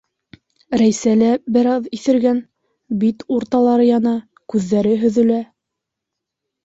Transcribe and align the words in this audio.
Рәйсә 0.81 1.11
лә 1.17 1.27
бер 1.57 1.67
аҙ 1.73 1.89
иҫергән, 1.97 2.41
бит 3.03 3.23
урталары 3.37 3.85
яна, 3.91 4.15
күҙҙәре 4.55 4.97
һөҙөлә. 5.07 5.39